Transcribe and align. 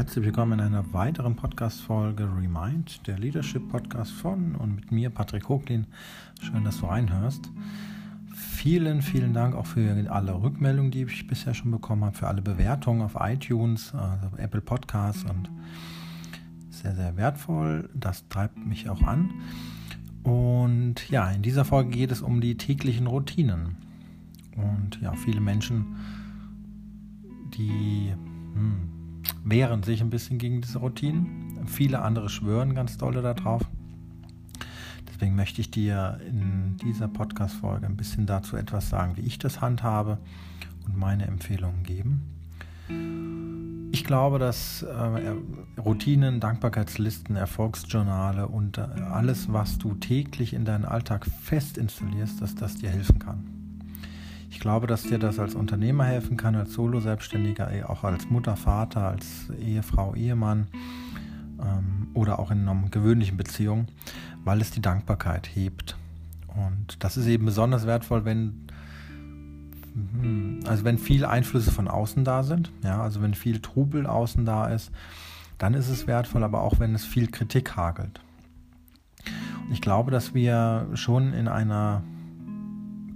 herzlich 0.00 0.24
willkommen 0.24 0.58
in 0.58 0.64
einer 0.64 0.94
weiteren 0.94 1.36
Podcast-Folge 1.36 2.24
Remind, 2.24 3.06
der 3.06 3.18
Leadership-Podcast 3.18 4.10
von 4.10 4.54
und 4.54 4.74
mit 4.74 4.90
mir, 4.90 5.10
Patrick 5.10 5.50
Hoglin. 5.50 5.86
Schön, 6.40 6.64
dass 6.64 6.80
du 6.80 6.86
reinhörst. 6.86 7.50
Vielen, 8.34 9.02
vielen 9.02 9.34
Dank 9.34 9.54
auch 9.54 9.66
für 9.66 10.10
alle 10.10 10.42
Rückmeldungen, 10.42 10.90
die 10.90 11.02
ich 11.02 11.26
bisher 11.26 11.52
schon 11.52 11.70
bekommen 11.70 12.02
habe, 12.02 12.16
für 12.16 12.28
alle 12.28 12.40
Bewertungen 12.40 13.02
auf 13.02 13.14
iTunes, 13.20 13.94
also 13.94 14.34
Apple 14.38 14.62
Podcasts 14.62 15.24
und 15.24 15.50
sehr, 16.70 16.94
sehr 16.94 17.18
wertvoll. 17.18 17.90
Das 17.92 18.26
treibt 18.30 18.56
mich 18.56 18.88
auch 18.88 19.02
an. 19.02 19.28
Und 20.22 21.10
ja, 21.10 21.30
in 21.30 21.42
dieser 21.42 21.66
Folge 21.66 21.90
geht 21.90 22.10
es 22.10 22.22
um 22.22 22.40
die 22.40 22.56
täglichen 22.56 23.06
Routinen. 23.06 23.76
Und 24.56 24.98
ja, 25.02 25.12
viele 25.12 25.42
Menschen, 25.42 25.96
die 27.52 28.14
hm, 28.54 28.99
wehren 29.44 29.82
sich 29.82 30.00
ein 30.00 30.10
bisschen 30.10 30.38
gegen 30.38 30.60
diese 30.60 30.78
Routinen. 30.78 31.66
Viele 31.66 32.02
andere 32.02 32.28
schwören 32.28 32.74
ganz 32.74 32.98
dolle 32.98 33.22
darauf. 33.22 33.62
Deswegen 35.08 35.36
möchte 35.36 35.60
ich 35.60 35.70
dir 35.70 36.18
in 36.26 36.76
dieser 36.78 37.08
Podcast-Folge 37.08 37.86
ein 37.86 37.96
bisschen 37.96 38.26
dazu 38.26 38.56
etwas 38.56 38.88
sagen, 38.88 39.16
wie 39.16 39.22
ich 39.22 39.38
das 39.38 39.60
handhabe 39.60 40.18
und 40.86 40.96
meine 40.96 41.26
Empfehlungen 41.26 41.82
geben. 41.82 42.22
Ich 43.92 44.04
glaube, 44.04 44.38
dass 44.38 44.82
äh, 44.82 45.34
Routinen, 45.78 46.40
Dankbarkeitslisten, 46.40 47.36
Erfolgsjournale 47.36 48.48
und 48.48 48.78
äh, 48.78 48.80
alles, 48.80 49.52
was 49.52 49.78
du 49.78 49.94
täglich 49.94 50.54
in 50.54 50.64
deinen 50.64 50.84
Alltag 50.84 51.26
fest 51.26 51.76
installierst, 51.76 52.40
dass 52.40 52.54
das 52.54 52.76
dir 52.76 52.90
helfen 52.90 53.18
kann. 53.18 53.59
Ich 54.50 54.60
glaube, 54.60 54.86
dass 54.86 55.04
dir 55.04 55.18
das 55.18 55.38
als 55.38 55.54
Unternehmer 55.54 56.04
helfen 56.04 56.36
kann, 56.36 56.54
als 56.56 56.72
Solo-Selbstständiger, 56.72 57.72
eh, 57.72 57.84
auch 57.84 58.04
als 58.04 58.28
Mutter, 58.28 58.56
Vater, 58.56 59.08
als 59.08 59.48
Ehefrau, 59.60 60.14
Ehemann 60.14 60.66
ähm, 61.60 62.08
oder 62.14 62.38
auch 62.38 62.50
in 62.50 62.68
einer 62.68 62.88
gewöhnlichen 62.90 63.36
Beziehung, 63.36 63.86
weil 64.44 64.60
es 64.60 64.70
die 64.70 64.82
Dankbarkeit 64.82 65.48
hebt. 65.54 65.96
Und 66.48 67.02
das 67.02 67.16
ist 67.16 67.26
eben 67.26 67.46
besonders 67.46 67.86
wertvoll, 67.86 68.24
wenn 68.24 68.66
hm, 69.94 70.60
also 70.66 70.84
wenn 70.84 70.98
viele 70.98 71.28
Einflüsse 71.28 71.70
von 71.70 71.88
außen 71.88 72.24
da 72.24 72.42
sind, 72.42 72.70
ja, 72.82 73.02
also 73.02 73.22
wenn 73.22 73.34
viel 73.34 73.60
Trubel 73.60 74.06
außen 74.06 74.44
da 74.44 74.66
ist, 74.68 74.90
dann 75.58 75.74
ist 75.74 75.88
es 75.88 76.06
wertvoll, 76.06 76.42
aber 76.42 76.62
auch 76.62 76.78
wenn 76.78 76.94
es 76.94 77.04
viel 77.04 77.30
Kritik 77.30 77.76
hagelt. 77.76 78.20
Und 79.64 79.72
ich 79.72 79.80
glaube, 79.80 80.10
dass 80.10 80.34
wir 80.34 80.88
schon 80.94 81.32
in 81.32 81.48
einer 81.48 82.02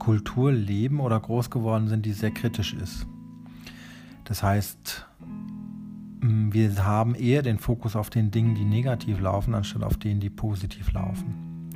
Kultur 0.05 0.53
leben 0.53 1.01
oder 1.01 1.19
groß 1.19 1.49
geworden 1.51 1.89
sind, 1.89 2.05
die 2.05 2.13
sehr 2.13 2.31
kritisch 2.31 2.75
ist. 2.75 3.07
Das 4.25 4.43
heißt, 4.43 5.07
wir 6.21 6.85
haben 6.85 7.15
eher 7.15 7.43
den 7.43 7.59
Fokus 7.59 7.97
auf 7.97 8.11
den 8.11 8.31
Dingen, 8.31 8.55
die 8.55 8.65
negativ 8.65 9.21
laufen, 9.21 9.55
anstatt 9.55 9.83
auf 9.83 9.97
denen, 9.97 10.21
die 10.21 10.29
positiv 10.29 10.93
laufen. 10.93 11.71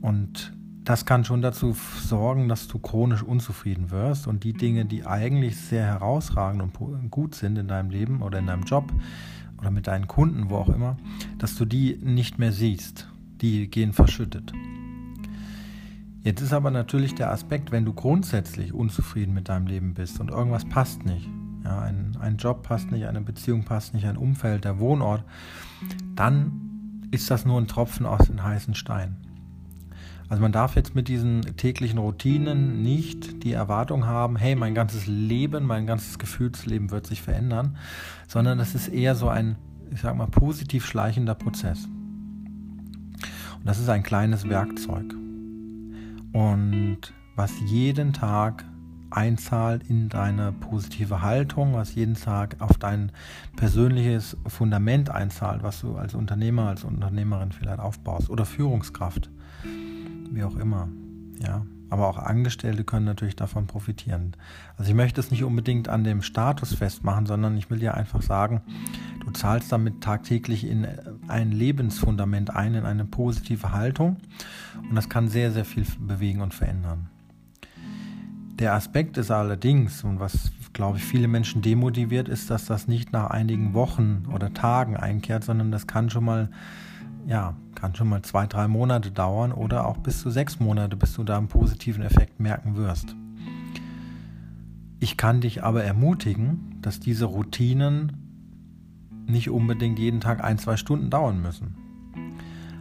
Und 0.00 0.52
das 0.84 1.06
kann 1.06 1.24
schon 1.24 1.42
dazu 1.42 1.76
sorgen, 2.00 2.48
dass 2.48 2.66
du 2.66 2.78
chronisch 2.80 3.22
unzufrieden 3.22 3.92
wirst 3.92 4.26
und 4.26 4.42
die 4.42 4.52
Dinge, 4.52 4.84
die 4.84 5.06
eigentlich 5.06 5.56
sehr 5.56 5.84
herausragend 5.84 6.60
und 6.62 7.10
gut 7.10 7.36
sind 7.36 7.56
in 7.56 7.68
deinem 7.68 7.90
Leben 7.90 8.20
oder 8.20 8.40
in 8.40 8.46
deinem 8.46 8.64
Job 8.64 8.92
oder 9.58 9.70
mit 9.70 9.86
deinen 9.86 10.08
Kunden, 10.08 10.50
wo 10.50 10.56
auch 10.56 10.68
immer, 10.68 10.96
dass 11.38 11.54
du 11.54 11.64
die 11.64 11.98
nicht 12.02 12.38
mehr 12.38 12.52
siehst. 12.52 13.08
Die 13.40 13.70
gehen 13.70 13.92
verschüttet. 13.92 14.52
Jetzt 16.24 16.40
ist 16.40 16.54
aber 16.54 16.70
natürlich 16.70 17.14
der 17.14 17.30
Aspekt, 17.30 17.70
wenn 17.70 17.84
du 17.84 17.92
grundsätzlich 17.92 18.72
unzufrieden 18.72 19.34
mit 19.34 19.50
deinem 19.50 19.66
Leben 19.66 19.92
bist 19.92 20.20
und 20.20 20.30
irgendwas 20.30 20.64
passt 20.64 21.04
nicht, 21.04 21.28
ja, 21.62 21.80
ein, 21.80 22.16
ein 22.18 22.38
Job 22.38 22.62
passt 22.62 22.90
nicht, 22.90 23.04
eine 23.04 23.20
Beziehung 23.20 23.64
passt 23.64 23.92
nicht, 23.92 24.06
ein 24.06 24.16
Umfeld, 24.16 24.64
der 24.64 24.78
Wohnort, 24.78 25.22
dann 26.16 27.02
ist 27.10 27.30
das 27.30 27.44
nur 27.44 27.60
ein 27.60 27.66
Tropfen 27.66 28.06
aus 28.06 28.26
den 28.26 28.42
heißen 28.42 28.74
Stein. 28.74 29.18
Also 30.30 30.40
man 30.40 30.50
darf 30.50 30.76
jetzt 30.76 30.94
mit 30.94 31.08
diesen 31.08 31.42
täglichen 31.58 31.98
Routinen 31.98 32.80
nicht 32.80 33.44
die 33.44 33.52
Erwartung 33.52 34.06
haben, 34.06 34.36
hey, 34.36 34.56
mein 34.56 34.74
ganzes 34.74 35.06
Leben, 35.06 35.66
mein 35.66 35.86
ganzes 35.86 36.18
Gefühlsleben 36.18 36.90
wird 36.90 37.06
sich 37.06 37.20
verändern, 37.20 37.76
sondern 38.28 38.56
das 38.56 38.74
ist 38.74 38.88
eher 38.88 39.14
so 39.14 39.28
ein, 39.28 39.56
ich 39.90 40.00
sag 40.00 40.16
mal, 40.16 40.26
positiv 40.26 40.86
schleichender 40.86 41.34
Prozess. 41.34 41.84
Und 41.84 43.66
das 43.66 43.78
ist 43.78 43.90
ein 43.90 44.02
kleines 44.02 44.48
Werkzeug 44.48 45.14
und 46.34 46.98
was 47.36 47.52
jeden 47.60 48.12
Tag 48.12 48.64
einzahlt 49.10 49.88
in 49.88 50.08
deine 50.08 50.52
positive 50.52 51.22
Haltung, 51.22 51.74
was 51.74 51.94
jeden 51.94 52.14
Tag 52.14 52.56
auf 52.58 52.76
dein 52.76 53.12
persönliches 53.56 54.36
Fundament 54.46 55.10
einzahlt, 55.10 55.62
was 55.62 55.80
du 55.80 55.96
als 55.96 56.14
Unternehmer, 56.14 56.68
als 56.68 56.82
Unternehmerin 56.82 57.52
vielleicht 57.52 57.78
aufbaust 57.78 58.28
oder 58.28 58.44
Führungskraft, 58.44 59.30
wie 60.32 60.42
auch 60.42 60.56
immer. 60.56 60.88
Ja, 61.38 61.64
aber 61.90 62.08
auch 62.08 62.18
Angestellte 62.18 62.82
können 62.82 63.06
natürlich 63.06 63.36
davon 63.36 63.68
profitieren. 63.68 64.36
Also 64.76 64.90
ich 64.90 64.96
möchte 64.96 65.20
es 65.20 65.30
nicht 65.30 65.44
unbedingt 65.44 65.88
an 65.88 66.02
dem 66.02 66.22
Status 66.22 66.74
festmachen, 66.74 67.26
sondern 67.26 67.56
ich 67.56 67.70
will 67.70 67.78
dir 67.78 67.94
einfach 67.94 68.22
sagen, 68.22 68.62
zahlst 69.34 69.70
damit 69.70 70.00
tagtäglich 70.00 70.66
in 70.66 70.86
ein 71.28 71.52
Lebensfundament 71.52 72.50
ein, 72.50 72.74
in 72.74 72.84
eine 72.84 73.04
positive 73.04 73.72
Haltung 73.72 74.16
und 74.88 74.94
das 74.94 75.08
kann 75.08 75.28
sehr, 75.28 75.52
sehr 75.52 75.64
viel 75.64 75.84
bewegen 75.98 76.40
und 76.40 76.54
verändern. 76.54 77.08
Der 78.58 78.74
Aspekt 78.74 79.18
ist 79.18 79.30
allerdings, 79.30 80.04
und 80.04 80.20
was 80.20 80.52
glaube 80.72 80.98
ich 80.98 81.04
viele 81.04 81.26
Menschen 81.26 81.60
demotiviert, 81.60 82.28
ist, 82.28 82.50
dass 82.50 82.66
das 82.66 82.86
nicht 82.86 83.12
nach 83.12 83.30
einigen 83.30 83.74
Wochen 83.74 84.26
oder 84.32 84.54
Tagen 84.54 84.96
einkehrt, 84.96 85.44
sondern 85.44 85.72
das 85.72 85.86
kann 85.86 86.08
schon 86.10 86.24
mal 86.24 86.48
ja, 87.26 87.54
kann 87.74 87.94
schon 87.94 88.08
mal 88.08 88.22
zwei, 88.22 88.46
drei 88.46 88.68
Monate 88.68 89.10
dauern 89.10 89.52
oder 89.52 89.86
auch 89.86 89.98
bis 89.98 90.20
zu 90.20 90.30
sechs 90.30 90.60
Monate, 90.60 90.96
bis 90.96 91.14
du 91.14 91.24
da 91.24 91.38
einen 91.38 91.48
positiven 91.48 92.02
Effekt 92.02 92.40
merken 92.40 92.76
wirst. 92.76 93.16
Ich 95.00 95.16
kann 95.16 95.40
dich 95.40 95.62
aber 95.62 95.84
ermutigen, 95.84 96.78
dass 96.80 97.00
diese 97.00 97.26
Routinen 97.26 98.23
nicht 99.26 99.50
unbedingt 99.50 99.98
jeden 99.98 100.20
Tag 100.20 100.42
ein, 100.42 100.58
zwei 100.58 100.76
Stunden 100.76 101.10
dauern 101.10 101.40
müssen. 101.40 101.76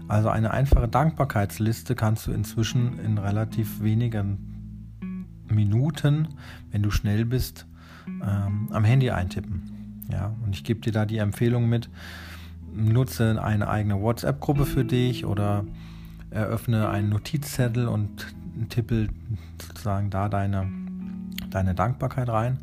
Also 0.07 0.29
eine 0.29 0.51
einfache 0.51 0.87
Dankbarkeitsliste 0.87 1.95
kannst 1.95 2.27
du 2.27 2.31
inzwischen 2.31 2.99
in 2.99 3.17
relativ 3.17 3.81
wenigen 3.81 4.53
Minuten, 5.49 6.27
wenn 6.71 6.83
du 6.83 6.91
schnell 6.91 7.25
bist, 7.25 7.65
ähm, 8.07 8.69
am 8.71 8.83
Handy 8.83 9.11
eintippen. 9.11 10.03
Ja, 10.11 10.33
und 10.43 10.53
ich 10.55 10.63
gebe 10.63 10.81
dir 10.81 10.91
da 10.91 11.05
die 11.05 11.17
Empfehlung 11.17 11.69
mit, 11.69 11.89
nutze 12.75 13.41
eine 13.41 13.69
eigene 13.69 14.01
WhatsApp-Gruppe 14.01 14.65
für 14.65 14.83
dich 14.83 15.25
oder 15.25 15.65
eröffne 16.29 16.89
einen 16.89 17.09
Notizzettel 17.09 17.87
und 17.87 18.27
tippe 18.69 19.07
sozusagen 19.61 20.09
da 20.09 20.29
deine, 20.29 20.67
deine 21.49 21.75
Dankbarkeit 21.75 22.29
rein. 22.29 22.59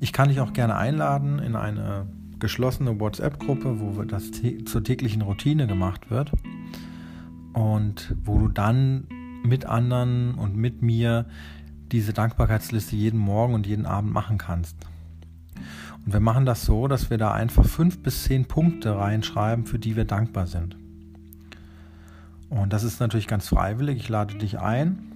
Ich 0.00 0.12
kann 0.12 0.28
dich 0.28 0.40
auch 0.40 0.52
gerne 0.52 0.76
einladen 0.76 1.38
in 1.38 1.54
eine 1.56 2.06
geschlossene 2.44 3.00
WhatsApp-Gruppe, 3.00 3.80
wo 3.80 4.02
das 4.02 4.30
zur 4.66 4.84
täglichen 4.84 5.22
Routine 5.22 5.66
gemacht 5.66 6.10
wird 6.10 6.30
und 7.54 8.14
wo 8.22 8.38
du 8.38 8.48
dann 8.48 9.06
mit 9.42 9.64
anderen 9.64 10.34
und 10.34 10.54
mit 10.54 10.82
mir 10.82 11.24
diese 11.90 12.12
Dankbarkeitsliste 12.12 12.96
jeden 12.96 13.18
Morgen 13.18 13.54
und 13.54 13.66
jeden 13.66 13.86
Abend 13.86 14.12
machen 14.12 14.36
kannst. 14.36 14.76
Und 16.04 16.12
wir 16.12 16.20
machen 16.20 16.44
das 16.44 16.66
so, 16.66 16.86
dass 16.86 17.08
wir 17.08 17.16
da 17.16 17.32
einfach 17.32 17.64
fünf 17.64 18.02
bis 18.02 18.24
zehn 18.24 18.44
Punkte 18.44 18.94
reinschreiben, 18.94 19.64
für 19.64 19.78
die 19.78 19.96
wir 19.96 20.04
dankbar 20.04 20.46
sind. 20.46 20.76
Und 22.50 22.74
das 22.74 22.84
ist 22.84 23.00
natürlich 23.00 23.26
ganz 23.26 23.48
freiwillig. 23.48 23.96
Ich 23.96 24.10
lade 24.10 24.36
dich 24.36 24.60
ein. 24.60 25.13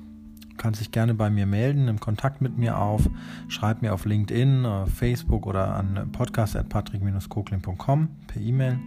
Kannst 0.58 0.80
dich 0.80 0.90
gerne 0.90 1.14
bei 1.14 1.30
mir 1.30 1.46
melden, 1.46 1.86
nimm 1.86 2.00
Kontakt 2.00 2.42
mit 2.42 2.58
mir 2.58 2.78
auf, 2.78 3.08
schreib 3.48 3.80
mir 3.80 3.94
auf 3.94 4.04
LinkedIn, 4.04 4.64
äh, 4.64 4.86
Facebook 4.86 5.46
oder 5.46 5.74
an 5.74 6.10
podcast.patrick-koklin.com 6.12 8.08
per 8.26 8.42
E-Mail. 8.42 8.78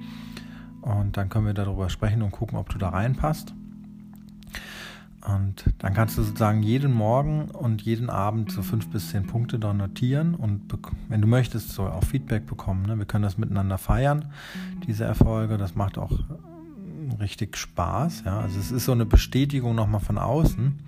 Und 0.81 1.17
dann 1.17 1.29
können 1.29 1.45
wir 1.45 1.53
darüber 1.53 1.89
sprechen 1.89 2.21
und 2.21 2.31
gucken, 2.31 2.57
ob 2.57 2.69
du 2.69 2.77
da 2.77 2.89
reinpasst. 2.89 3.53
Und 5.27 5.65
dann 5.77 5.93
kannst 5.93 6.17
du 6.17 6.23
sozusagen 6.23 6.63
jeden 6.63 6.91
Morgen 6.91 7.51
und 7.51 7.83
jeden 7.83 8.09
Abend 8.09 8.51
so 8.51 8.63
fünf 8.63 8.89
bis 8.89 9.09
zehn 9.09 9.27
Punkte 9.27 9.59
da 9.59 9.71
notieren 9.71 10.33
und 10.33 10.61
wenn 11.09 11.21
du 11.21 11.27
möchtest, 11.27 11.69
so 11.69 11.83
auch 11.83 12.03
Feedback 12.03 12.47
bekommen. 12.47 12.83
Ne? 12.87 12.97
Wir 12.97 13.05
können 13.05 13.23
das 13.23 13.37
miteinander 13.37 13.77
feiern, 13.77 14.25
diese 14.87 15.03
Erfolge. 15.03 15.59
Das 15.59 15.75
macht 15.75 15.99
auch 15.99 16.11
richtig 17.19 17.55
Spaß. 17.55 18.23
Ja? 18.25 18.39
Also 18.39 18.59
es 18.59 18.71
ist 18.71 18.85
so 18.85 18.93
eine 18.93 19.05
Bestätigung 19.05 19.75
nochmal 19.75 20.01
von 20.01 20.17
außen. 20.17 20.79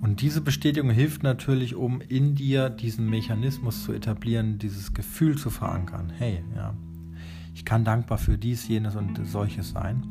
Und 0.00 0.20
diese 0.20 0.40
Bestätigung 0.40 0.90
hilft 0.90 1.22
natürlich, 1.22 1.74
um 1.74 2.00
in 2.00 2.34
dir 2.34 2.70
diesen 2.70 3.08
Mechanismus 3.08 3.84
zu 3.84 3.92
etablieren, 3.92 4.58
dieses 4.58 4.92
Gefühl 4.94 5.38
zu 5.38 5.50
verankern. 5.50 6.12
Hey, 6.16 6.44
ja, 6.54 6.74
ich 7.54 7.64
kann 7.64 7.84
dankbar 7.84 8.18
für 8.18 8.36
dies, 8.36 8.68
jenes 8.68 8.96
und 8.96 9.18
solches 9.26 9.70
sein. 9.70 10.02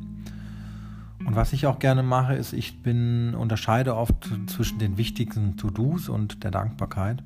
Und 1.25 1.35
was 1.35 1.53
ich 1.53 1.65
auch 1.65 1.79
gerne 1.79 2.03
mache, 2.03 2.35
ist, 2.35 2.53
ich 2.53 2.81
bin, 2.81 3.35
unterscheide 3.35 3.95
oft 3.95 4.29
zwischen 4.47 4.79
den 4.79 4.97
wichtigsten 4.97 5.57
To-Dos 5.57 6.09
und 6.09 6.43
der 6.43 6.51
Dankbarkeit. 6.51 7.23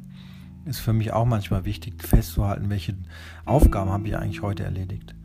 Ist 0.65 0.79
für 0.79 0.93
mich 0.93 1.11
auch 1.13 1.25
manchmal 1.25 1.65
wichtig, 1.65 2.03
festzuhalten, 2.03 2.69
welche 2.69 2.95
Aufgaben 3.45 3.89
habe 3.89 4.07
ich 4.07 4.17
eigentlich 4.17 4.41
heute 4.41 4.63
erledigt. 4.63 5.15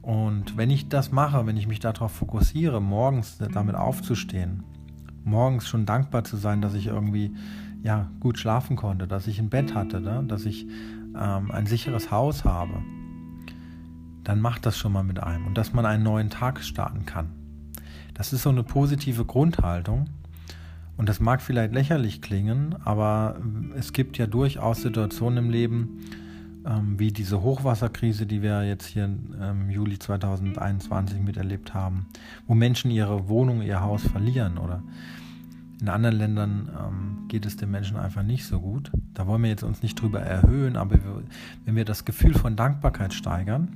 Und 0.00 0.56
wenn 0.56 0.70
ich 0.70 0.88
das 0.88 1.12
mache, 1.12 1.46
wenn 1.46 1.56
ich 1.56 1.66
mich 1.66 1.80
darauf 1.80 2.12
fokussiere, 2.12 2.80
morgens 2.80 3.38
damit 3.38 3.74
aufzustehen, 3.74 4.62
morgens 5.24 5.66
schon 5.68 5.86
dankbar 5.86 6.24
zu 6.24 6.36
sein, 6.36 6.60
dass 6.60 6.74
ich 6.74 6.86
irgendwie 6.86 7.34
ja, 7.82 8.10
gut 8.20 8.38
schlafen 8.38 8.76
konnte, 8.76 9.06
dass 9.06 9.26
ich 9.26 9.38
ein 9.38 9.50
Bett 9.50 9.74
hatte, 9.74 10.00
ne? 10.00 10.24
dass 10.26 10.46
ich 10.46 10.66
ähm, 11.16 11.50
ein 11.50 11.66
sicheres 11.66 12.10
Haus 12.10 12.44
habe, 12.44 12.82
dann 14.24 14.40
macht 14.40 14.64
das 14.64 14.78
schon 14.78 14.92
mal 14.92 15.04
mit 15.04 15.22
einem 15.22 15.46
und 15.46 15.58
dass 15.58 15.72
man 15.72 15.84
einen 15.84 16.02
neuen 16.02 16.30
Tag 16.30 16.62
starten 16.62 17.04
kann. 17.04 17.30
Das 18.14 18.32
ist 18.32 18.42
so 18.42 18.50
eine 18.50 18.62
positive 18.62 19.24
Grundhaltung 19.24 20.06
und 20.96 21.08
das 21.08 21.20
mag 21.20 21.42
vielleicht 21.42 21.74
lächerlich 21.74 22.22
klingen, 22.22 22.76
aber 22.84 23.36
es 23.76 23.92
gibt 23.92 24.16
ja 24.16 24.26
durchaus 24.26 24.82
Situationen 24.82 25.44
im 25.44 25.50
Leben, 25.50 26.00
ähm, 26.66 26.98
wie 26.98 27.12
diese 27.12 27.42
Hochwasserkrise, 27.42 28.26
die 28.26 28.42
wir 28.42 28.64
jetzt 28.64 28.86
hier 28.86 29.04
im 29.04 29.34
ähm, 29.40 29.70
Juli 29.70 29.98
2021 29.98 31.20
miterlebt 31.20 31.74
haben, 31.74 32.06
wo 32.46 32.54
Menschen 32.54 32.90
ihre 32.90 33.28
Wohnung, 33.28 33.62
ihr 33.62 33.80
Haus 33.80 34.02
verlieren 34.02 34.58
oder 34.58 34.82
in 35.80 35.88
anderen 35.88 36.16
Ländern 36.16 36.70
ähm, 36.78 37.28
geht 37.28 37.44
es 37.44 37.56
den 37.56 37.70
Menschen 37.70 37.96
einfach 37.96 38.22
nicht 38.22 38.46
so 38.46 38.60
gut. 38.60 38.90
Da 39.12 39.26
wollen 39.26 39.42
wir 39.42 39.50
jetzt 39.50 39.64
uns 39.64 39.82
nicht 39.82 40.00
drüber 40.00 40.20
erhöhen, 40.20 40.76
aber 40.76 40.94
wir, 40.94 41.22
wenn 41.64 41.76
wir 41.76 41.84
das 41.84 42.04
Gefühl 42.04 42.32
von 42.32 42.56
Dankbarkeit 42.56 43.12
steigern, 43.12 43.68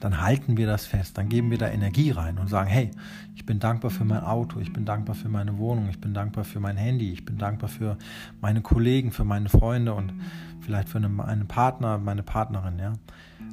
dann 0.00 0.20
halten 0.20 0.56
wir 0.56 0.66
das 0.66 0.86
fest, 0.86 1.18
dann 1.18 1.28
geben 1.28 1.50
wir 1.50 1.58
da 1.58 1.68
Energie 1.68 2.10
rein 2.10 2.38
und 2.38 2.48
sagen, 2.48 2.68
hey, 2.68 2.90
ich 3.34 3.44
bin 3.44 3.58
dankbar 3.58 3.90
für 3.90 4.04
mein 4.04 4.22
Auto, 4.22 4.60
ich 4.60 4.72
bin 4.72 4.84
dankbar 4.84 5.14
für 5.14 5.28
meine 5.28 5.58
Wohnung, 5.58 5.88
ich 5.88 6.00
bin 6.00 6.14
dankbar 6.14 6.44
für 6.44 6.60
mein 6.60 6.76
Handy, 6.76 7.12
ich 7.12 7.24
bin 7.24 7.38
dankbar 7.38 7.68
für 7.68 7.96
meine 8.40 8.60
Kollegen, 8.60 9.10
für 9.10 9.24
meine 9.24 9.48
Freunde 9.48 9.94
und 9.94 10.12
vielleicht 10.60 10.88
für 10.88 10.98
einen, 10.98 11.46
Partner, 11.48 11.98
meine 11.98 12.22
Partnerin, 12.22 12.78
ja. 12.78 12.92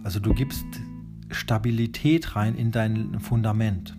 Also 0.03 0.19
du 0.19 0.33
gibst 0.33 0.65
Stabilität 1.31 2.35
rein 2.35 2.55
in 2.55 2.71
dein 2.71 3.19
Fundament. 3.19 3.95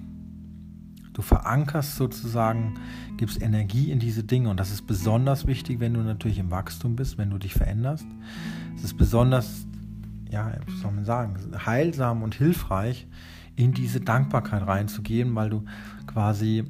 Du 1.12 1.22
verankerst 1.22 1.96
sozusagen, 1.96 2.74
gibst 3.16 3.40
Energie 3.40 3.90
in 3.90 3.98
diese 3.98 4.22
Dinge 4.22 4.50
und 4.50 4.60
das 4.60 4.70
ist 4.70 4.86
besonders 4.86 5.46
wichtig, 5.46 5.80
wenn 5.80 5.94
du 5.94 6.00
natürlich 6.00 6.38
im 6.38 6.50
Wachstum 6.50 6.94
bist, 6.94 7.16
wenn 7.16 7.30
du 7.30 7.38
dich 7.38 7.54
veränderst. 7.54 8.06
Es 8.76 8.84
ist 8.84 8.98
besonders, 8.98 9.66
ja, 10.30 10.52
wie 10.66 10.76
soll 10.76 10.92
man 10.92 11.06
sagen, 11.06 11.36
heilsam 11.64 12.22
und 12.22 12.34
hilfreich, 12.34 13.06
in 13.56 13.72
diese 13.72 14.00
Dankbarkeit 14.02 14.66
reinzugehen, 14.66 15.34
weil 15.34 15.48
du 15.48 15.64
quasi, 16.06 16.64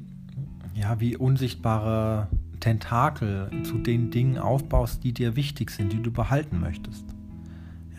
ja, 0.73 0.99
wie 1.01 1.17
unsichtbare 1.17 2.29
Tentakel 2.59 3.49
zu 3.63 3.77
den 3.77 4.11
Dingen 4.11 4.37
aufbaust, 4.37 5.03
die 5.03 5.13
dir 5.13 5.35
wichtig 5.35 5.71
sind, 5.71 5.93
die 5.93 6.01
du 6.01 6.11
behalten 6.11 6.59
möchtest. 6.59 7.05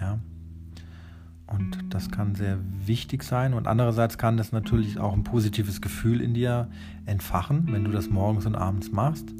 Ja. 0.01 0.19
Und 1.47 1.79
das 1.89 2.11
kann 2.11 2.35
sehr 2.35 2.59
wichtig 2.85 3.23
sein. 3.23 3.55
Und 3.55 3.67
andererseits 3.67 4.19
kann 4.19 4.37
das 4.37 4.53
natürlich 4.53 4.99
auch 4.99 5.15
ein 5.15 5.25
positives 5.25 5.81
Gefühl 5.81 6.21
in 6.21 6.35
dir 6.35 6.69
entfachen, 7.07 7.73
wenn 7.73 7.85
du 7.85 7.91
das 7.91 8.11
morgens 8.11 8.45
und 8.45 8.55
abends 8.55 8.93
machst. 8.93 9.35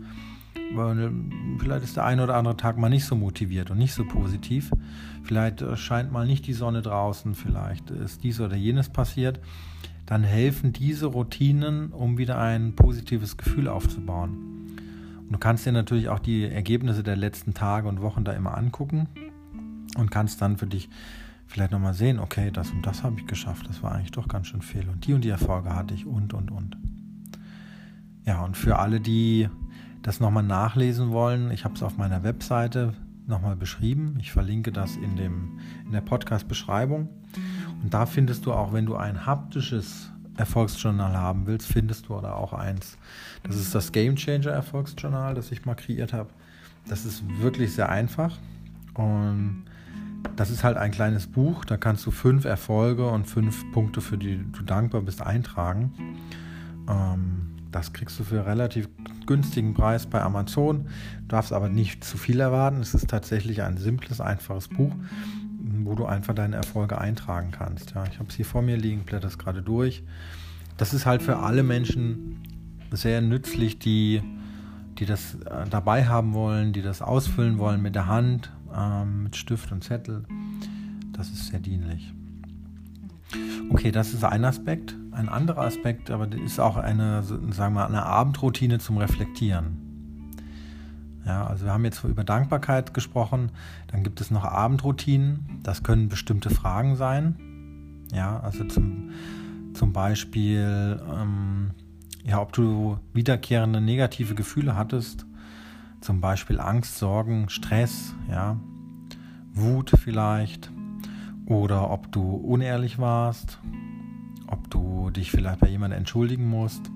Weil 0.73 1.13
vielleicht 1.59 1.85
ist 1.85 1.97
der 1.97 2.05
eine 2.05 2.25
oder 2.25 2.37
andere 2.37 2.57
Tag 2.57 2.79
mal 2.79 2.89
nicht 2.89 3.05
so 3.05 3.15
motiviert 3.15 3.71
und 3.71 3.79
nicht 3.79 3.93
so 3.93 4.05
positiv. 4.07 4.71
Vielleicht 5.23 5.63
äh, 5.63 5.77
scheint 5.77 6.13
mal 6.13 6.27
nicht 6.27 6.47
die 6.47 6.53
Sonne 6.53 6.83
draußen, 6.83 7.35
vielleicht 7.35 7.91
ist 7.91 8.23
dies 8.23 8.41
oder 8.41 8.57
jenes 8.57 8.89
passiert. 8.89 9.41
Dann 10.07 10.25
helfen 10.25 10.73
diese 10.73 11.07
Routinen, 11.07 11.93
um 11.93 12.17
wieder 12.17 12.39
ein 12.39 12.75
positives 12.75 13.37
Gefühl 13.37 13.69
aufzubauen. 13.69 14.58
Du 15.31 15.39
kannst 15.39 15.67
dir 15.67 15.73
natürlich 15.73 16.09
auch 16.09 16.19
die 16.19 16.45
Ergebnisse 16.45 17.03
der 17.03 17.17
letzten 17.17 17.55
Tage 17.55 17.89
und 17.89 18.01
Wochen 18.01 18.25
da 18.25 18.33
immer 18.33 18.57
angucken 18.57 19.09
und 19.97 20.11
kannst 20.11 20.41
dann 20.41 20.57
für 20.57 20.67
dich 20.67 20.89
vielleicht 21.47 21.73
nochmal 21.73 21.95
sehen, 21.95 22.19
okay, 22.19 22.51
das 22.51 22.71
und 22.71 22.87
das 22.87 23.03
habe 23.03 23.17
ich 23.19 23.27
geschafft, 23.27 23.69
das 23.69 23.83
war 23.83 23.93
eigentlich 23.93 24.13
doch 24.13 24.29
ganz 24.29 24.49
schön 24.49 24.63
viel 24.63 24.89
und 24.89 25.07
die 25.07 25.15
und 25.15 25.25
die 25.25 25.31
Erfolge 25.31 25.75
hatte 25.75 25.95
ich 25.95 26.07
und, 26.07 26.35
und, 26.35 26.51
und. 26.51 26.77
Ja, 28.25 28.43
und 28.43 28.57
für 28.57 28.79
alle, 28.79 29.01
die 29.01 29.49
das 30.03 30.21
nochmal 30.21 30.43
nachlesen 30.43 31.11
wollen, 31.11 31.51
ich 31.51 31.65
habe 31.65 31.75
es 31.75 31.83
auf 31.83 31.97
meiner 31.97 32.23
Webseite 32.23 32.95
nochmal 33.27 33.57
beschrieben. 33.57 34.17
Ich 34.21 34.33
verlinke 34.33 34.73
das 34.73 34.97
in, 34.97 35.17
dem, 35.17 35.59
in 35.85 35.93
der 35.93 36.01
Podcast-Beschreibung. 36.01 37.09
Und 37.83 37.95
da 37.95 38.07
findest 38.07 38.47
du 38.47 38.53
auch, 38.53 38.73
wenn 38.73 38.87
du 38.87 38.97
ein 38.97 39.27
haptisches 39.27 40.11
Erfolgsjournal 40.39 41.17
haben 41.17 41.47
willst, 41.47 41.67
findest 41.67 42.09
du 42.09 42.21
da 42.21 42.35
auch 42.35 42.53
eins. 42.53 42.97
Das 43.43 43.57
ist 43.57 43.75
das 43.75 43.93
Game 43.93 44.17
Changer 44.17 44.51
Erfolgsjournal, 44.51 45.35
das 45.35 45.51
ich 45.53 45.65
mal 45.65 45.75
kreiert 45.75 46.13
habe. 46.13 46.31
Das 46.89 47.05
ist 47.05 47.23
wirklich 47.41 47.75
sehr 47.75 47.89
einfach. 47.89 48.39
Und 48.95 49.65
das 50.37 50.51
ist 50.51 50.65
halt 50.65 50.77
ein 50.77 50.91
kleines 50.91 51.27
Buch, 51.27 51.65
da 51.65 51.77
kannst 51.77 52.05
du 52.07 52.11
fünf 52.11 52.45
Erfolge 52.45 53.09
und 53.09 53.27
fünf 53.27 53.71
Punkte, 53.73 54.01
für 54.01 54.19
die 54.19 54.45
du 54.53 54.63
dankbar 54.63 55.03
bist, 55.03 55.23
eintragen. 55.23 55.93
Ähm, 56.89 57.57
das 57.71 57.93
kriegst 57.93 58.19
du 58.19 58.25
für 58.25 58.47
relativ 58.47 58.89
günstigen 59.27 59.75
Preis 59.75 60.07
bei 60.07 60.23
Amazon. 60.23 60.87
Du 61.21 61.29
darfst 61.29 61.53
aber 61.53 61.69
nicht 61.69 62.03
zu 62.03 62.17
viel 62.17 62.41
erwarten. 62.41 62.81
Es 62.81 62.95
ist 62.95 63.09
tatsächlich 63.09 63.63
ein 63.63 63.77
simples, 63.77 64.21
einfaches 64.21 64.69
Buch, 64.69 64.93
wo 65.59 65.95
du 65.95 66.07
einfach 66.07 66.35
deine 66.35 66.57
Erfolge 66.57 66.99
eintragen 66.99 67.51
kannst. 67.51 67.95
Ja, 67.95 68.05
ich 68.11 68.19
habe 68.19 68.29
es 68.29 68.37
hier 68.37 68.45
vor 68.45 68.63
mir 68.63 68.77
liegen, 68.77 69.03
blätter 69.05 69.27
es 69.27 69.39
gerade 69.39 69.63
durch. 69.63 70.03
Das 70.77 70.95
ist 70.95 71.07
halt 71.07 71.23
für 71.23 71.39
alle 71.39 71.63
Menschen 71.63 72.41
sehr 72.91 73.21
nützlich, 73.21 73.79
die, 73.79 74.23
die 74.99 75.07
das 75.07 75.35
äh, 75.35 75.69
dabei 75.69 76.07
haben 76.07 76.33
wollen, 76.35 76.73
die 76.73 76.83
das 76.83 77.03
ausfüllen 77.03 77.59
wollen 77.59 77.83
mit 77.83 77.95
der 77.95 78.07
Hand, 78.07 78.53
ähm, 78.75 79.25
mit 79.25 79.37
Stift 79.37 79.73
und 79.73 79.83
Zettel. 79.83 80.25
Das 81.13 81.29
ist 81.31 81.49
sehr 81.49 81.61
dienlich. 81.61 82.13
Okay, 83.71 83.91
das 83.91 84.15
ist 84.15 84.25
ein 84.25 84.45
Aspekt. 84.45 84.97
Ein 85.11 85.29
anderer 85.29 85.63
Aspekt, 85.63 86.11
aber 86.11 86.31
ist 86.33 86.61
auch 86.61 86.77
eine, 86.77 87.23
sagen 87.25 87.75
wir, 87.75 87.87
eine 87.87 88.05
Abendroutine 88.05 88.79
zum 88.79 88.99
Reflektieren. 88.99 89.88
Ja, 91.27 91.47
also 91.47 91.65
wir 91.65 91.73
haben 91.73 91.85
jetzt 91.85 92.03
über 92.05 92.25
Dankbarkeit 92.25 92.95
gesprochen, 92.95 93.51
dann 93.89 94.03
gibt 94.03 94.21
es 94.21 94.31
noch 94.31 94.45
Abendroutinen. 94.45 95.61
Das 95.63 95.83
können 95.83 96.09
bestimmte 96.09 96.51
Fragen 96.51 96.97
sein. 96.97 97.37
Ja, 98.13 98.41
also 98.41 98.65
zum, 98.65 99.11
zum 99.75 99.93
Beispiel, 99.93 101.01
ähm, 101.13 101.73
ja, 102.25 102.41
ob 102.41 102.53
du 102.53 102.99
wiederkehrende 103.13 103.81
negative 103.81 104.35
Gefühle 104.35 104.77
hattest 104.77 105.27
zum 106.01 106.21
Beispiel 106.21 106.61
Angst, 106.61 106.99
Sorgen, 106.99 107.49
Stress, 107.49 108.15
ja, 108.31 108.57
Wut 109.53 109.93
vielleicht 110.03 110.71
oder 111.47 111.91
ob 111.91 112.13
du 112.13 112.23
unehrlich 112.23 112.99
warst, 112.99 113.59
ob 114.47 114.71
du 114.71 115.11
dich 115.11 115.31
vielleicht 115.31 115.61
bei 115.61 115.69
jemandem 115.69 115.99
entschuldigen 115.99 116.49
musst 116.49 116.91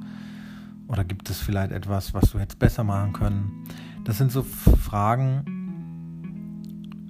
oder 0.88 1.04
gibt 1.04 1.30
es 1.30 1.40
vielleicht 1.40 1.72
etwas, 1.72 2.14
was 2.14 2.30
du 2.30 2.38
hättest 2.38 2.58
besser 2.58 2.84
machen 2.84 3.12
können. 3.12 3.64
Das 4.04 4.18
sind 4.18 4.32
so 4.32 4.42
Fragen, 4.42 5.44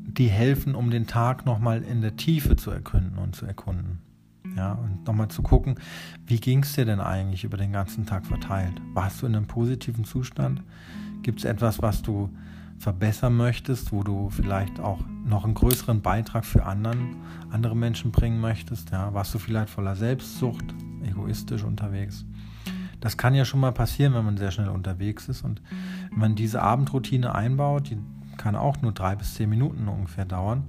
die 0.06 0.28
helfen, 0.28 0.74
um 0.74 0.90
den 0.90 1.06
Tag 1.06 1.46
nochmal 1.46 1.82
in 1.82 2.02
der 2.02 2.16
Tiefe 2.16 2.54
zu 2.56 2.70
erkunden 2.70 3.16
und 3.16 3.34
zu 3.34 3.46
erkunden. 3.46 4.00
Ja, 4.56 4.72
und 4.72 5.06
nochmal 5.06 5.28
zu 5.28 5.42
gucken, 5.42 5.76
wie 6.26 6.38
ging 6.38 6.62
es 6.62 6.74
dir 6.74 6.84
denn 6.84 7.00
eigentlich 7.00 7.44
über 7.44 7.56
den 7.56 7.72
ganzen 7.72 8.04
Tag 8.04 8.26
verteilt? 8.26 8.74
Warst 8.92 9.22
du 9.22 9.26
in 9.26 9.34
einem 9.34 9.46
positiven 9.46 10.04
Zustand? 10.04 10.62
Gibt 11.22 11.38
es 11.38 11.46
etwas, 11.46 11.80
was 11.80 12.02
du 12.02 12.28
verbessern 12.78 13.36
möchtest, 13.36 13.92
wo 13.92 14.02
du 14.02 14.28
vielleicht 14.28 14.78
auch 14.78 15.00
noch 15.24 15.44
einen 15.44 15.54
größeren 15.54 16.02
Beitrag 16.02 16.44
für 16.44 16.66
anderen, 16.66 17.16
andere 17.50 17.74
Menschen 17.74 18.12
bringen 18.12 18.40
möchtest? 18.40 18.90
Ja? 18.90 19.14
Warst 19.14 19.32
du 19.32 19.38
vielleicht 19.38 19.70
voller 19.70 19.96
Selbstsucht, 19.96 20.74
egoistisch 21.02 21.62
unterwegs? 21.62 22.26
Das 23.02 23.16
kann 23.16 23.34
ja 23.34 23.44
schon 23.44 23.58
mal 23.58 23.72
passieren, 23.72 24.14
wenn 24.14 24.24
man 24.24 24.36
sehr 24.36 24.52
schnell 24.52 24.68
unterwegs 24.68 25.28
ist. 25.28 25.42
Und 25.42 25.60
wenn 26.10 26.18
man 26.20 26.34
diese 26.36 26.62
Abendroutine 26.62 27.34
einbaut, 27.34 27.90
die 27.90 27.98
kann 28.38 28.54
auch 28.54 28.80
nur 28.80 28.92
drei 28.92 29.16
bis 29.16 29.34
zehn 29.34 29.50
Minuten 29.50 29.88
ungefähr 29.88 30.24
dauern, 30.24 30.62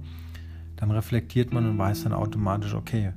dann 0.76 0.90
reflektiert 0.90 1.52
man 1.52 1.64
und 1.64 1.78
weiß 1.78 2.02
dann 2.02 2.12
automatisch, 2.12 2.74
okay, 2.74 3.12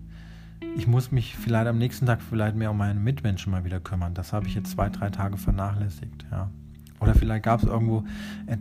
ich 0.77 0.85
muss 0.85 1.11
mich 1.11 1.35
vielleicht 1.35 1.67
am 1.67 1.79
nächsten 1.79 2.05
Tag 2.05 2.21
vielleicht 2.21 2.55
mehr 2.55 2.69
um 2.69 2.77
meine 2.77 2.99
Mitmenschen 2.99 3.51
mal 3.51 3.65
wieder 3.65 3.79
kümmern. 3.79 4.13
Das 4.13 4.33
habe 4.33 4.47
ich 4.47 4.53
jetzt 4.53 4.69
zwei, 4.71 4.89
drei 4.89 5.09
Tage 5.09 5.37
vernachlässigt. 5.37 6.27
Ja. 6.29 6.51
Oder 6.99 7.15
vielleicht 7.15 7.43
gab 7.43 7.63
es 7.63 7.67
irgendwo 7.67 8.05
et 8.45 8.59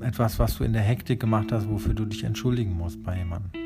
etwas, 0.00 0.40
was 0.40 0.58
du 0.58 0.64
in 0.64 0.72
der 0.72 0.82
Hektik 0.82 1.20
gemacht 1.20 1.52
hast, 1.52 1.68
wofür 1.68 1.94
du 1.94 2.04
dich 2.04 2.24
entschuldigen 2.24 2.76
musst 2.76 3.02
bei 3.04 3.16
jemandem. 3.16 3.63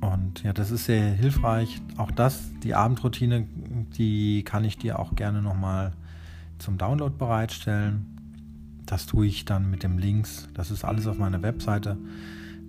Und 0.00 0.42
ja, 0.42 0.52
das 0.52 0.70
ist 0.70 0.84
sehr 0.84 1.10
hilfreich. 1.10 1.80
Auch 1.96 2.10
das, 2.10 2.50
die 2.62 2.74
Abendroutine, 2.74 3.46
die 3.96 4.42
kann 4.44 4.64
ich 4.64 4.78
dir 4.78 4.98
auch 4.98 5.14
gerne 5.14 5.42
nochmal 5.42 5.92
zum 6.58 6.78
Download 6.78 7.14
bereitstellen. 7.16 8.06
Das 8.84 9.06
tue 9.06 9.26
ich 9.26 9.44
dann 9.44 9.70
mit 9.70 9.82
dem 9.82 9.98
Links. 9.98 10.48
Das 10.54 10.70
ist 10.70 10.84
alles 10.84 11.06
auf 11.06 11.18
meiner 11.18 11.42
Webseite. 11.42 11.96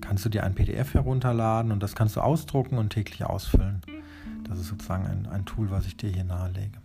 Kannst 0.01 0.25
du 0.25 0.29
dir 0.29 0.43
ein 0.43 0.55
PDF 0.55 0.93
herunterladen 0.93 1.71
und 1.71 1.81
das 1.83 1.95
kannst 1.95 2.15
du 2.15 2.21
ausdrucken 2.21 2.77
und 2.77 2.89
täglich 2.89 3.25
ausfüllen. 3.25 3.81
Das 4.47 4.59
ist 4.59 4.67
sozusagen 4.67 5.05
ein, 5.05 5.27
ein 5.27 5.45
Tool, 5.45 5.69
was 5.69 5.85
ich 5.85 5.97
dir 5.97 6.09
hier 6.09 6.23
nahelege. 6.23 6.79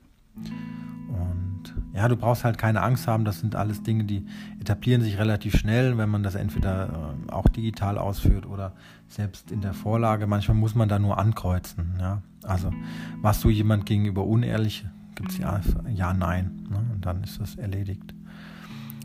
Ja, 2.03 2.09
du 2.09 2.17
brauchst 2.17 2.43
halt 2.43 2.59
keine 2.59 2.83
Angst 2.83 3.07
haben, 3.07 3.25
das 3.25 3.39
sind 3.39 3.55
alles 3.55 3.85
Dinge, 3.85 4.03
die 4.03 4.27
etablieren 4.59 5.03
sich 5.03 5.19
relativ 5.19 5.55
schnell, 5.57 5.97
wenn 5.99 6.09
man 6.09 6.25
das 6.25 6.35
entweder 6.35 7.15
äh, 7.29 7.31
auch 7.31 7.47
digital 7.47 7.97
ausführt 7.97 8.45
oder 8.45 8.73
selbst 9.07 9.53
in 9.53 9.61
der 9.61 9.73
Vorlage. 9.73 10.27
Manchmal 10.27 10.57
muss 10.57 10.75
man 10.75 10.89
da 10.89 10.99
nur 10.99 11.17
ankreuzen. 11.17 11.95
Ja? 12.01 12.21
Also, 12.43 12.73
warst 13.21 13.45
du 13.45 13.51
jemand 13.51 13.87
gegenüber 13.87 14.25
unehrlich? 14.25 14.85
Gibt 15.15 15.31
es 15.31 15.39
ja, 15.39 15.61
ja, 15.95 16.13
nein. 16.13 16.67
Ne? 16.69 16.85
Und 16.93 17.07
dann 17.07 17.23
ist 17.23 17.41
das 17.41 17.55
erledigt. 17.55 18.13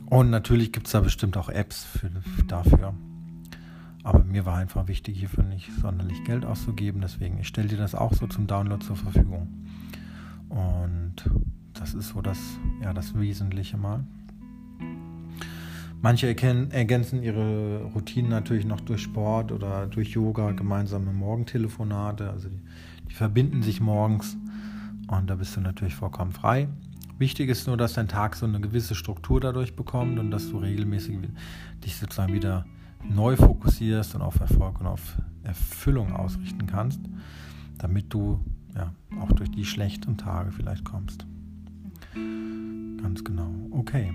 Und 0.07 0.31
natürlich 0.31 0.71
gibt 0.71 0.87
es 0.87 0.93
da 0.93 1.01
bestimmt 1.01 1.37
auch 1.37 1.49
Apps 1.49 1.83
für, 1.83 2.09
dafür. 2.47 2.95
Aber 4.01 4.23
mir 4.23 4.47
war 4.47 4.57
einfach 4.57 4.87
wichtig, 4.87 5.19
hierfür 5.19 5.43
nicht 5.43 5.69
sonderlich 5.79 6.23
Geld 6.23 6.45
auszugeben. 6.45 7.01
Deswegen, 7.01 7.37
ich 7.37 7.47
stelle 7.47 7.67
dir 7.67 7.77
das 7.77 7.93
auch 7.93 8.13
so 8.13 8.25
zum 8.25 8.47
Download 8.47 8.83
zur 8.83 8.95
Verfügung. 8.95 9.49
Und 10.49 11.29
das 11.79 11.93
ist 11.93 12.09
so 12.09 12.21
das, 12.21 12.39
ja, 12.81 12.93
das 12.93 13.17
Wesentliche 13.17 13.77
mal. 13.77 14.03
Manche 16.01 16.27
ergänzen 16.27 17.23
ihre 17.23 17.83
Routinen 17.95 18.29
natürlich 18.29 18.65
noch 18.65 18.81
durch 18.81 19.01
Sport 19.01 19.51
oder 19.51 19.87
durch 19.87 20.09
Yoga, 20.09 20.51
gemeinsame 20.51 21.11
Morgentelefonate. 21.11 22.29
Also 22.29 22.49
die, 22.49 22.61
die 23.09 23.13
verbinden 23.13 23.63
sich 23.63 23.81
morgens 23.81 24.37
und 25.07 25.29
da 25.29 25.35
bist 25.35 25.55
du 25.55 25.61
natürlich 25.61 25.95
vollkommen 25.95 26.31
frei. 26.31 26.67
Wichtig 27.17 27.49
ist 27.49 27.65
nur, 27.65 27.77
dass 27.77 27.93
dein 27.93 28.07
Tag 28.07 28.35
so 28.35 28.45
eine 28.45 28.59
gewisse 28.59 28.93
Struktur 28.93 29.39
dadurch 29.39 29.75
bekommt 29.75 30.19
und 30.19 30.29
dass 30.29 30.51
du 30.51 30.59
regelmäßig 30.59 31.17
dich 31.83 31.95
sozusagen 31.95 32.33
wieder 32.33 32.65
neu 33.03 33.35
fokussierst 33.35 34.13
und 34.13 34.21
auf 34.21 34.39
Erfolg 34.39 34.79
und 34.79 34.85
auf 34.85 35.17
Erfüllung 35.43 36.13
ausrichten 36.13 36.67
kannst, 36.67 36.99
damit 37.79 38.13
du 38.13 38.39
ja 38.75 38.93
auch 39.19 39.31
durch 39.31 39.49
die 39.49 39.65
schlechten 39.65 40.17
Tage 40.17 40.51
vielleicht 40.51 40.85
kommst. 40.85 41.25
Ganz 43.01 43.23
genau. 43.23 43.53
Okay. 43.71 44.13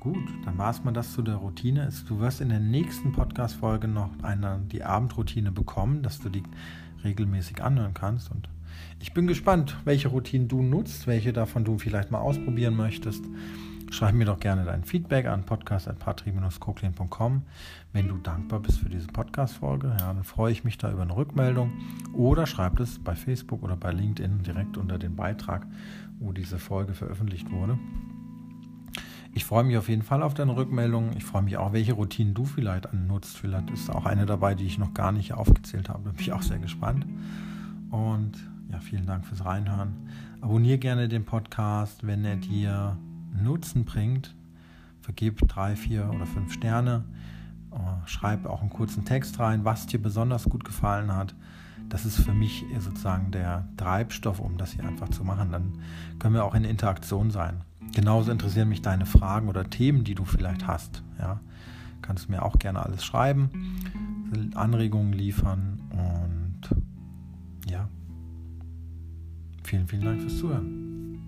Gut, 0.00 0.28
dann 0.44 0.58
war 0.58 0.70
es 0.70 0.82
mal 0.82 0.90
das 0.90 1.12
zu 1.12 1.22
der 1.22 1.36
Routine. 1.36 1.88
Du 2.08 2.18
wirst 2.18 2.40
in 2.40 2.48
der 2.48 2.58
nächsten 2.58 3.12
Podcast-Folge 3.12 3.86
noch 3.86 4.10
eine, 4.22 4.60
die 4.72 4.82
Abendroutine 4.82 5.52
bekommen, 5.52 6.02
dass 6.02 6.18
du 6.18 6.28
die 6.28 6.42
regelmäßig 7.04 7.62
anhören 7.62 7.94
kannst. 7.94 8.30
Und 8.30 8.48
ich 8.98 9.14
bin 9.14 9.26
gespannt, 9.26 9.76
welche 9.84 10.08
Routinen 10.08 10.48
du 10.48 10.62
nutzt, 10.62 11.06
welche 11.06 11.32
davon 11.32 11.64
du 11.64 11.78
vielleicht 11.78 12.10
mal 12.10 12.18
ausprobieren 12.18 12.74
möchtest. 12.76 13.24
Schreib 13.92 14.14
mir 14.14 14.24
doch 14.24 14.40
gerne 14.40 14.64
dein 14.64 14.84
Feedback 14.84 15.26
an 15.26 15.44
podcast.patri-koklin.com. 15.44 17.42
Wenn 17.92 18.08
du 18.08 18.16
dankbar 18.16 18.60
bist 18.60 18.78
für 18.78 18.88
diese 18.88 19.08
Podcast-Folge, 19.08 19.88
ja, 20.00 20.14
dann 20.14 20.24
freue 20.24 20.50
ich 20.50 20.64
mich 20.64 20.78
da 20.78 20.90
über 20.90 21.02
eine 21.02 21.14
Rückmeldung. 21.14 21.72
Oder 22.14 22.46
schreib 22.46 22.80
es 22.80 22.98
bei 22.98 23.14
Facebook 23.14 23.62
oder 23.62 23.76
bei 23.76 23.92
LinkedIn 23.92 24.44
direkt 24.44 24.78
unter 24.78 24.98
den 24.98 25.14
Beitrag, 25.14 25.66
wo 26.22 26.32
diese 26.32 26.58
Folge 26.58 26.94
veröffentlicht 26.94 27.50
wurde. 27.50 27.78
Ich 29.34 29.46
freue 29.46 29.64
mich 29.64 29.78
auf 29.78 29.88
jeden 29.88 30.02
Fall 30.02 30.22
auf 30.22 30.34
deine 30.34 30.56
Rückmeldung. 30.56 31.12
Ich 31.16 31.24
freue 31.24 31.42
mich 31.42 31.56
auch, 31.56 31.72
welche 31.72 31.94
Routinen 31.94 32.34
du 32.34 32.44
vielleicht 32.44 32.92
nutzt. 32.92 33.38
Vielleicht 33.38 33.70
ist 33.70 33.90
auch 33.90 34.04
eine 34.04 34.26
dabei, 34.26 34.54
die 34.54 34.66
ich 34.66 34.78
noch 34.78 34.92
gar 34.92 35.10
nicht 35.10 35.32
aufgezählt 35.32 35.88
habe. 35.88 36.04
Da 36.04 36.10
bin 36.10 36.20
ich 36.20 36.32
auch 36.32 36.42
sehr 36.42 36.58
gespannt. 36.58 37.06
Und 37.90 38.32
ja, 38.70 38.78
vielen 38.80 39.06
Dank 39.06 39.24
fürs 39.24 39.44
Reinhören. 39.44 39.94
Abonniere 40.42 40.78
gerne 40.78 41.08
den 41.08 41.24
Podcast, 41.24 42.06
wenn 42.06 42.24
er 42.24 42.36
dir 42.36 42.98
Nutzen 43.42 43.86
bringt. 43.86 44.34
Vergib 45.00 45.38
drei, 45.48 45.76
vier 45.76 46.10
oder 46.14 46.26
fünf 46.26 46.52
Sterne. 46.52 47.04
Äh, 47.72 48.06
schreib 48.06 48.44
auch 48.44 48.60
einen 48.60 48.70
kurzen 48.70 49.06
Text 49.06 49.38
rein, 49.38 49.64
was 49.64 49.86
dir 49.86 50.00
besonders 50.00 50.44
gut 50.44 50.64
gefallen 50.64 51.14
hat. 51.14 51.34
Das 51.92 52.06
ist 52.06 52.22
für 52.22 52.32
mich 52.32 52.64
sozusagen 52.78 53.30
der 53.32 53.68
Treibstoff, 53.76 54.40
um 54.40 54.56
das 54.56 54.72
hier 54.72 54.84
einfach 54.84 55.10
zu 55.10 55.24
machen. 55.24 55.52
Dann 55.52 55.74
können 56.18 56.32
wir 56.32 56.46
auch 56.46 56.54
in 56.54 56.64
Interaktion 56.64 57.30
sein. 57.30 57.60
Genauso 57.94 58.32
interessieren 58.32 58.70
mich 58.70 58.80
deine 58.80 59.04
Fragen 59.04 59.50
oder 59.50 59.68
Themen, 59.68 60.02
die 60.02 60.14
du 60.14 60.24
vielleicht 60.24 60.66
hast. 60.66 61.02
Ja, 61.18 61.40
kannst 62.00 62.28
du 62.28 62.32
mir 62.32 62.42
auch 62.46 62.58
gerne 62.58 62.82
alles 62.82 63.04
schreiben, 63.04 63.50
Anregungen 64.54 65.12
liefern 65.12 65.82
und 65.90 66.60
ja, 67.70 67.86
vielen, 69.62 69.86
vielen 69.86 70.04
Dank 70.06 70.22
fürs 70.22 70.38
Zuhören. 70.38 71.18